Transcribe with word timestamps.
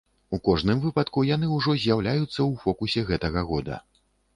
У 0.37 0.37
кожным 0.47 0.81
выпадку 0.85 1.25
яны 1.35 1.51
ўжо 1.59 1.77
з'яўляюцца 1.85 2.35
ў 2.49 2.67
фокусе 2.67 3.09
гэтага 3.15 3.51
года. 3.53 3.85